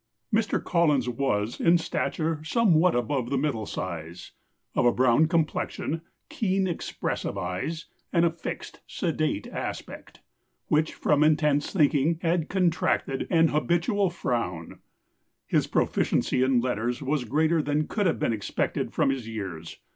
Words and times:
]"Mr. 0.33 0.59
Collins 0.63 1.07
was, 1.07 1.59
in 1.61 1.77
stature, 1.77 2.39
somewhat 2.43 2.95
above 2.95 3.29
the 3.29 3.37
middle 3.37 3.67
size; 3.67 4.31
of 4.73 4.83
a 4.83 4.91
brown 4.91 5.27
complexion, 5.27 6.01
keen 6.27 6.65
expressive 6.65 7.37
eyes, 7.37 7.85
and 8.11 8.25
a 8.25 8.31
fixed 8.31 8.79
sedate 8.87 9.45
aspect, 9.45 10.21
which, 10.69 10.95
from 10.95 11.23
intense 11.23 11.71
thinking, 11.71 12.17
had 12.23 12.49
contracted 12.49 13.27
an 13.29 13.49
habitual 13.49 14.09
frown. 14.09 14.79
His 15.45 15.67
proficiency 15.67 16.41
in 16.41 16.61
letters 16.61 17.03
was 17.03 17.23
greater 17.23 17.61
than 17.61 17.87
could 17.87 18.07
have 18.07 18.17
been 18.17 18.33
expected 18.33 18.93
from 18.95 19.11
his 19.11 19.27
years. 19.27 19.77